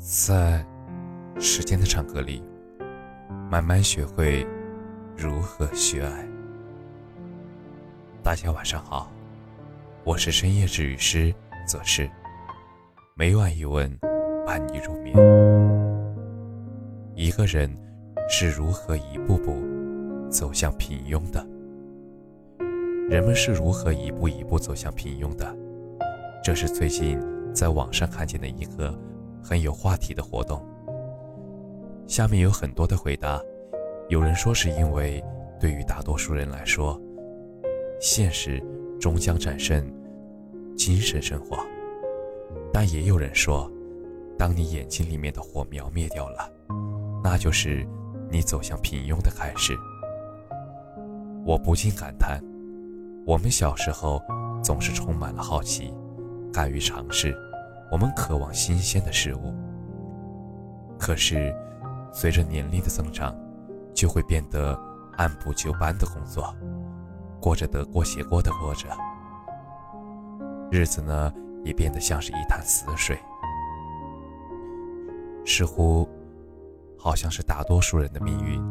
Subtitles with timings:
[0.00, 0.64] 在
[1.38, 2.42] 时间的长河里，
[3.50, 4.46] 慢慢学会
[5.14, 6.26] 如何去爱。
[8.22, 9.12] 大家晚上好，
[10.02, 11.34] 我是深夜治愈师
[11.66, 12.10] 则是，
[13.14, 13.94] 每晚一问
[14.46, 15.14] 伴你入眠。
[17.14, 17.70] 一个人
[18.26, 19.62] 是如何一步步
[20.30, 21.46] 走向平庸的？
[23.10, 25.54] 人们是如何一步一步走向平庸的？
[26.42, 27.20] 这是最近
[27.52, 28.98] 在网上看见的一个。
[29.42, 30.64] 很有话题的活动，
[32.06, 33.40] 下面有很多的回答。
[34.08, 35.22] 有人说是因为
[35.60, 37.00] 对于大多数人来说，
[38.00, 38.62] 现实
[39.00, 39.84] 终将战胜
[40.76, 41.58] 精神生活，
[42.72, 43.70] 但也有人说，
[44.36, 46.50] 当你眼睛里面的火苗灭掉了，
[47.22, 47.86] 那就是
[48.30, 49.74] 你走向平庸的开始。
[51.44, 52.40] 我不禁感叹，
[53.26, 54.20] 我们小时候
[54.62, 55.94] 总是充满了好奇，
[56.52, 57.34] 敢于尝试。
[57.90, 59.52] 我们渴望新鲜的事物，
[60.96, 61.52] 可是
[62.12, 63.34] 随着年龄的增长，
[63.92, 64.78] 就会变得
[65.16, 66.54] 按部就班的工作，
[67.40, 68.88] 过着得过且过的过着，
[70.70, 71.32] 日子呢
[71.64, 73.18] 也变得像是一潭死水，
[75.44, 76.08] 似乎
[76.96, 78.62] 好像是大多数人的命运，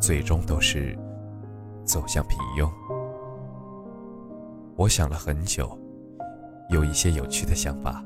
[0.00, 0.96] 最终都是
[1.84, 2.70] 走向平庸。
[4.76, 5.76] 我想了很久，
[6.70, 8.04] 有一些有趣的想法。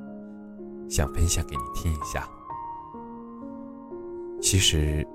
[0.93, 2.29] 想分享给你听一下。
[4.43, 5.07] 其实，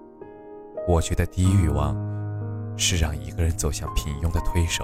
[0.88, 1.96] 我觉得低欲望
[2.76, 4.84] 是让一个人走向平庸的推手。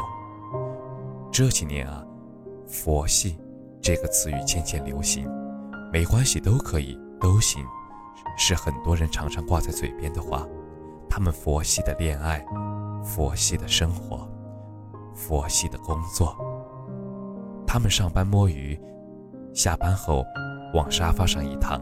[1.32, 2.06] 这几年啊
[2.70, 3.36] ，“佛系”
[3.82, 5.28] 这个词语渐渐流行，
[5.92, 7.66] 没关系，都可以，都行，
[8.38, 10.48] 是很多人常常挂在嘴边的话。
[11.10, 12.46] 他们佛系的恋爱，
[13.04, 14.30] 佛系的生活，
[15.16, 16.38] 佛系的工作。
[17.66, 18.80] 他们上班摸鱼，
[19.56, 20.24] 下班后。
[20.74, 21.82] 往沙发上一躺，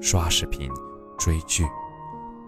[0.00, 0.70] 刷视频、
[1.18, 1.64] 追剧，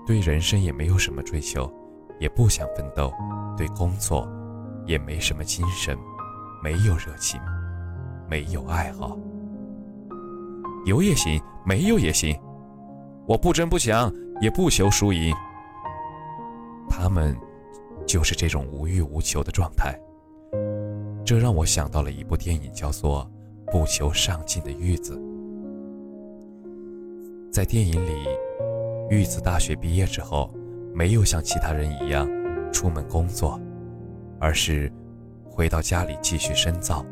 [0.07, 1.71] 对人生也没有什么追求，
[2.19, 3.13] 也不想奋斗，
[3.57, 4.27] 对工作
[4.87, 5.97] 也没什么精神，
[6.63, 7.41] 没有热情，
[8.29, 9.17] 没有爱好。
[10.87, 12.35] 有也行，没有也行，
[13.27, 15.35] 我不争不抢，也不求输赢。
[16.89, 17.37] 他们
[18.07, 19.95] 就是这种无欲无求的状态，
[21.27, 23.31] 这让我想到了一部电影，叫做
[23.71, 25.15] 《不求上进的玉子》。
[27.59, 28.25] 在电影里，
[29.11, 30.49] 玉子大学毕业之后，
[30.95, 32.25] 没有像其他人一样
[32.73, 33.61] 出门工作，
[34.39, 34.89] 而是
[35.45, 37.05] 回到家里继续深造，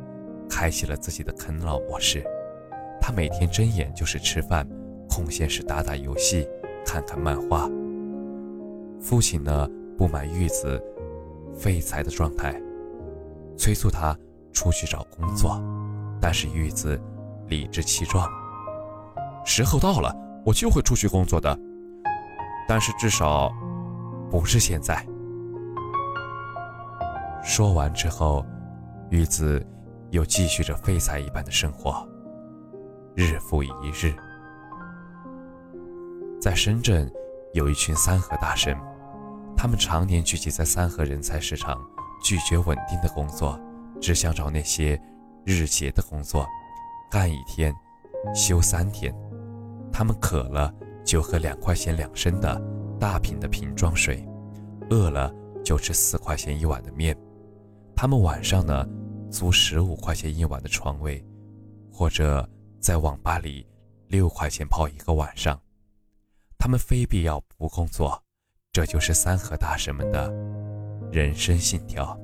[0.49, 2.23] 开启了自己的啃老模式。
[3.01, 4.65] 他每天睁眼就是吃饭，
[5.11, 6.49] 空闲时打打游戏，
[6.87, 7.69] 看看漫画。
[9.01, 9.69] 父亲呢，
[9.99, 10.81] 不满玉子
[11.56, 12.55] 废材的状态，
[13.59, 14.17] 催促他
[14.53, 15.61] 出去找工作，
[16.21, 16.97] 但是玉子
[17.49, 18.31] 理直气壮
[19.45, 20.15] ：“时候到了。”
[20.47, 21.59] 我就会出去工作的，
[22.69, 23.53] 但是至少
[24.31, 25.05] 不是现在。
[27.43, 28.47] 说完之后，
[29.11, 29.61] 玉子
[30.11, 32.09] 又继续着废材一般的生活，
[33.17, 34.15] 日复一日。
[36.41, 37.11] 在深圳，
[37.53, 38.79] 有一群三和大神，
[39.56, 41.77] 他们常年聚集在三和人才市场，
[42.23, 43.59] 拒绝稳定的工作，
[44.01, 45.01] 只想找那些
[45.45, 46.47] 日结的工作，
[47.11, 47.75] 干一天
[48.33, 49.12] 休三天。
[49.99, 50.71] 他们渴了
[51.07, 52.61] 就喝两块钱两升的
[53.01, 54.23] 大瓶的瓶装水，
[54.91, 55.34] 饿了
[55.65, 57.17] 就吃四块钱一碗的面。
[57.95, 58.87] 他们晚上呢
[59.31, 61.25] 租十五块钱一晚的床位，
[61.91, 62.47] 或者
[62.79, 63.67] 在网吧里
[64.09, 65.59] 六块钱泡一个晚上。
[66.59, 68.23] 他们非必要不工作，
[68.73, 70.31] 这就是三和大神们的
[71.11, 72.15] 人生信条。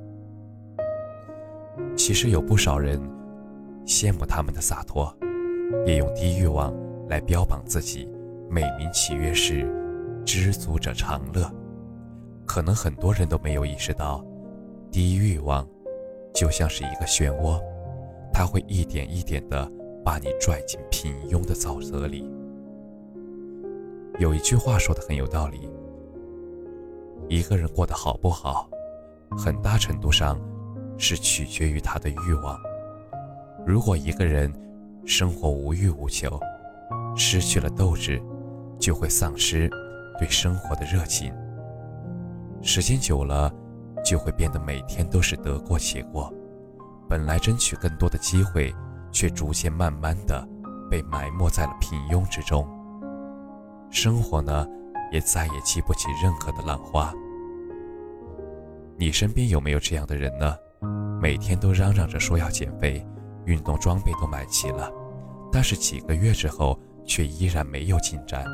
[1.97, 3.01] 其实有不少人
[3.83, 5.11] 羡慕他们的洒脱，
[5.87, 6.71] 也用低欲望。
[7.13, 8.09] 来标榜自己，
[8.49, 9.71] 美名其曰是
[10.25, 11.47] “知足者常乐”。
[12.43, 14.25] 可能很多人都没有意识到，
[14.91, 15.67] 低欲望
[16.33, 17.61] 就像是一个漩涡，
[18.33, 19.71] 它会一点一点的
[20.03, 22.27] 把你拽进平庸的沼泽里。
[24.17, 25.69] 有一句话说的很有道理：
[27.29, 28.67] 一个人过得好不好，
[29.37, 30.41] 很大程度上
[30.97, 32.59] 是取决于他的欲望。
[33.67, 34.51] 如果一个人
[35.05, 36.39] 生活无欲无求，
[37.15, 38.21] 失去了斗志，
[38.79, 39.69] 就会丧失
[40.19, 41.33] 对生活的热情。
[42.61, 43.51] 时间久了，
[44.03, 46.33] 就会变得每天都是得过且过。
[47.09, 48.73] 本来争取更多的机会，
[49.11, 50.47] 却逐渐慢慢的
[50.89, 52.67] 被埋没在了平庸之中。
[53.89, 54.65] 生活呢，
[55.11, 57.13] 也再也激不起任何的浪花。
[58.97, 60.55] 你身边有没有这样的人呢？
[61.21, 63.05] 每天都嚷嚷着说要减肥，
[63.45, 64.91] 运动装备都买齐了，
[65.51, 66.79] 但是几个月之后。
[67.05, 68.45] 却依然没有进展。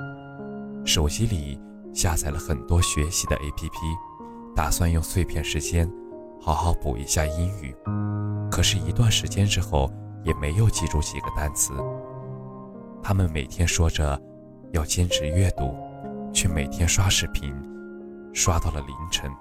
[0.86, 1.60] 手机里
[1.94, 3.72] 下载了很多学习的 APP，
[4.56, 5.90] 打算用碎片时间
[6.42, 7.76] 好好补一下英语。
[8.52, 9.92] 可是，一段时间之后，
[10.24, 11.74] 也没有记住几个单词。
[13.02, 14.20] 他们每天说着
[14.74, 15.74] 要坚持阅读，
[16.34, 17.54] 却每天刷视频，
[18.34, 19.32] 刷到了凌晨。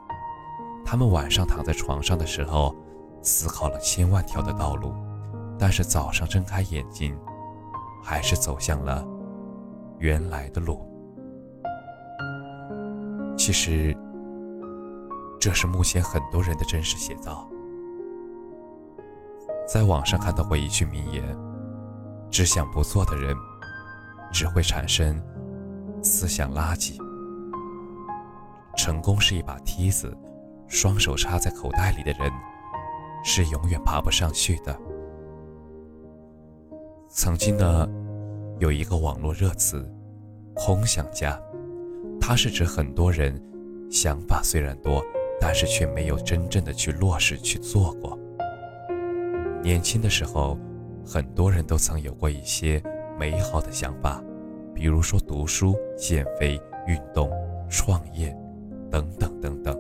[0.85, 2.75] 他们晚上躺在床上的时候，
[3.23, 4.95] 思考了千万条的道路，
[5.59, 7.19] 但是早上睁开眼睛，
[8.03, 9.07] 还是走向了
[9.99, 10.87] 原来的路。
[13.37, 13.97] 其实，
[15.41, 17.49] 这是目前很多人的真实写照。
[19.67, 21.23] 在网上看到过一句名言
[22.31, 23.37] ：“只想不做的人，
[24.33, 25.23] 只会产生
[26.03, 26.99] 思想垃圾。”
[28.77, 30.17] 成功是一把梯子，
[30.67, 32.33] 双手插在口袋里的人，
[33.25, 34.79] 是永远爬不上去的。
[37.11, 37.89] 曾经呢，
[38.59, 39.91] 有一个网络热词
[40.55, 41.41] “空想家”，
[42.21, 43.35] 它是指很多人
[43.91, 45.03] 想法虽然多，
[45.41, 48.17] 但是却没有真正的去落实去做过。
[49.63, 50.59] 年轻的时候，
[51.05, 52.81] 很多人都曾有过一些
[53.19, 54.23] 美好的想法，
[54.75, 57.31] 比如说读书、减肥、运动、
[57.71, 58.37] 创业，
[58.91, 59.75] 等等等等。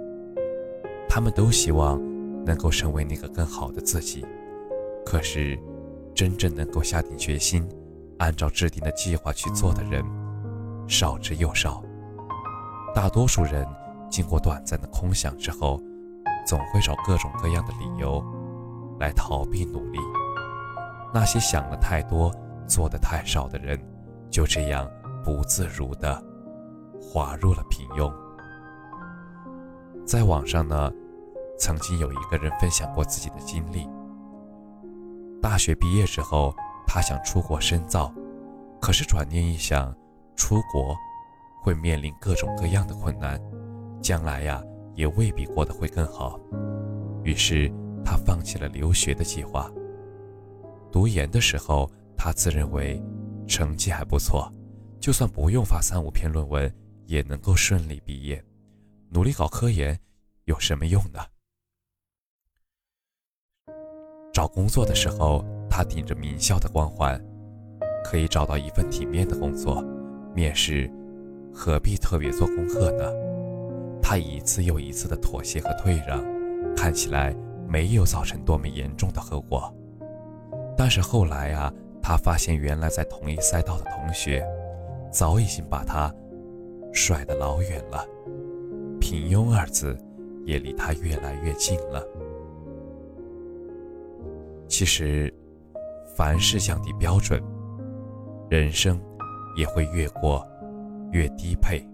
[1.07, 2.01] 他们都希望
[2.47, 4.25] 能够成为那个更好的自己。
[5.05, 5.59] 可是，
[6.19, 7.65] 真正能够下定决心，
[8.19, 10.05] 按照制定的计划去做的人，
[10.89, 11.81] 少之又少。
[12.93, 13.65] 大多数人
[14.11, 15.81] 经过短暂的空想之后，
[16.45, 18.21] 总会找各种各样的理由。
[18.99, 19.99] 来逃避努力，
[21.15, 22.35] 那些想了太多、
[22.67, 23.79] 做的太少的人，
[24.29, 24.91] 就这样
[25.23, 26.21] 不自如的
[27.01, 28.13] 滑入了平庸。
[30.05, 30.91] 在网上呢，
[31.61, 33.89] 曾经有一个人分享过自己的经历。
[35.49, 36.55] 大学毕业之后，
[36.87, 38.13] 他想出国深造，
[38.83, 39.97] 可是转念一想，
[40.37, 40.95] 出国
[41.63, 43.41] 会面临各种各样的困难，
[44.03, 44.63] 将来呀
[44.95, 46.39] 也未必过得会更好，
[47.25, 47.73] 于是。
[48.05, 49.71] 他放弃了留学的计划。
[50.93, 53.03] 读研的时候，他自认为
[53.47, 54.53] 成绩还不错，
[55.01, 56.71] 就算不用发三五篇论文，
[57.07, 58.43] 也能够顺利毕业。
[59.11, 59.99] 努力搞科研
[60.45, 61.21] 有什么用呢？
[64.39, 67.21] 找工作的时候，他顶着名校的光环，
[68.05, 69.85] 可以找到一份体面的工作。
[70.33, 70.89] 面试
[71.53, 73.05] 何必特别做功课呢？
[74.01, 76.25] 他一次又一次的妥协和退让，
[76.77, 77.35] 看起来。
[77.69, 79.75] 没有造成多么严重的后果，
[80.77, 81.71] 但是后来啊，
[82.01, 84.47] 他发现原来在同一赛道的同学，
[85.11, 86.15] 早已经把他
[86.95, 88.07] 甩得老远了，
[89.01, 89.99] 平庸二字
[90.47, 92.03] 也离他越来越近了。
[94.79, 95.35] 其实，
[96.17, 97.43] 凡事降低标准，
[98.49, 98.97] 人生
[99.57, 100.47] 也会越过
[101.11, 101.85] 越低配。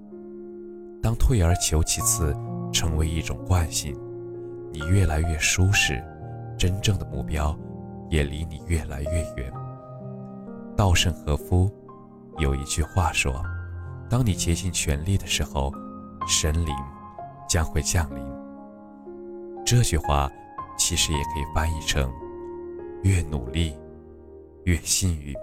[1.02, 2.36] 当退而求其次
[2.70, 3.98] 成为一种惯性。
[4.70, 6.04] 你越来越舒适，
[6.58, 7.58] 真正的目标
[8.10, 9.50] 也离你越来越远。
[10.76, 11.70] 稻盛和夫
[12.37, 13.32] 有一句话说
[14.10, 15.72] ：“当你竭尽全力的时候，
[16.28, 16.75] 神灵
[17.48, 18.22] 将会降临。”
[19.64, 20.30] 这句话
[20.76, 22.12] 其实也可以翻译成：
[23.04, 23.76] 越努力
[24.64, 25.34] 越幸运。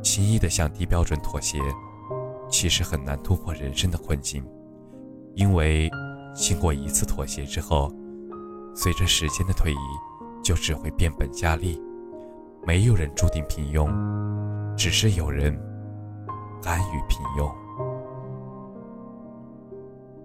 [0.00, 1.58] 轻易的向低标准妥协，
[2.48, 4.42] 其实很难突破人生的困境，
[5.34, 5.90] 因为。
[6.34, 7.92] 经过一次妥协之后，
[8.74, 9.76] 随着时间的推移，
[10.42, 11.78] 就只会变本加厉。
[12.66, 13.86] 没有人注定平庸，
[14.74, 15.52] 只是有人
[16.62, 17.52] 甘于平庸。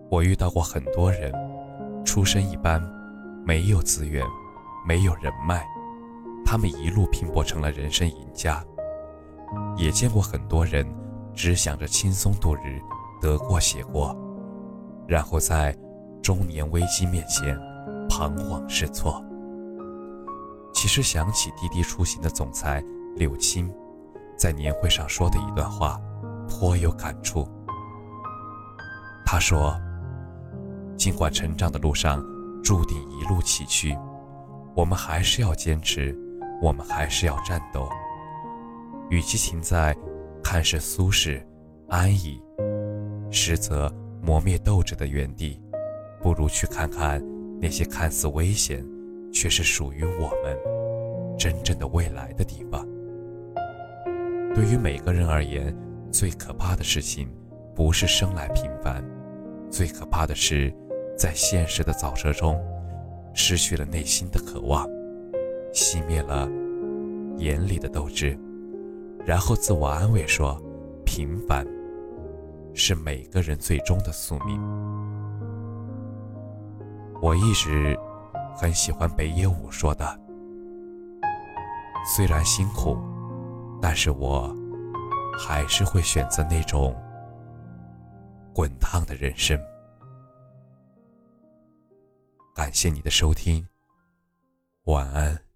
[0.09, 1.29] 我遇到过很多人，
[2.05, 2.81] 出身一般，
[3.45, 4.25] 没有资源，
[4.87, 5.67] 没有人脉，
[6.45, 8.63] 他们一路拼搏成了人生赢家。
[9.75, 10.87] 也见过很多人，
[11.33, 12.79] 只想着轻松度日，
[13.21, 14.15] 得过且过，
[15.07, 15.77] 然后在。
[16.23, 17.57] 中年危机面前，
[18.09, 19.23] 彷徨失措。
[20.73, 22.83] 其实想起滴滴出行的总裁
[23.15, 23.71] 柳青，
[24.37, 25.97] 在年会上说的一段话，
[26.49, 27.47] 颇有感触。
[29.25, 29.79] 他说
[30.97, 32.21] ：“尽管成长的路上
[32.61, 33.97] 注定一路崎岖，
[34.77, 36.15] 我们还是要坚持，
[36.61, 37.89] 我们还是要战斗。
[39.09, 39.97] 与其停在
[40.43, 41.43] 看似舒适、
[41.89, 42.39] 安逸，
[43.31, 43.91] 实则
[44.21, 45.59] 磨灭斗志的原地。”
[46.21, 47.23] 不如去看看
[47.59, 48.85] 那些看似危险，
[49.31, 52.85] 却是属于我们真正的未来的地方。
[54.53, 55.75] 对于每个人而言，
[56.11, 57.27] 最可怕的事情
[57.75, 59.03] 不是生来平凡，
[59.71, 60.71] 最可怕的是
[61.17, 62.59] 在现实的早车中
[63.39, 64.85] 失去了内心的渴望，
[65.71, 66.49] 熄灭了
[67.37, 68.37] 眼里的斗志，
[69.23, 70.59] 然后自我安慰说
[71.05, 71.65] ：“平凡
[72.73, 74.59] 是每个人最终的宿命。”
[77.21, 77.95] 我一直
[78.55, 80.19] 很喜欢北野武说的
[82.15, 82.97] ：“虽然辛苦，
[83.79, 84.53] 但是我
[85.39, 86.93] 还是会选择那种
[88.51, 89.57] 滚烫的人生。”
[92.57, 93.67] 感谢你的收听，
[94.85, 95.46] 晚安。